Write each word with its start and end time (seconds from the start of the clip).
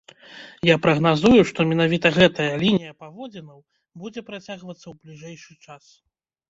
Я 0.69 0.75
прагназую, 0.85 1.41
што 1.49 1.59
менавіта 1.73 2.13
гэтая 2.17 2.49
лінія 2.65 2.97
паводзінаў 3.05 3.59
будзе 4.05 4.21
працягвацца 4.33 4.83
ў 4.89 4.93
бліжэйшы 5.05 5.53
час. 5.71 5.83